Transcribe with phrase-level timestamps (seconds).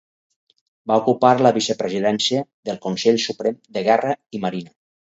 [0.91, 4.79] Va ocupar la vicepresidència del Consell Suprem de Guerra i Marina.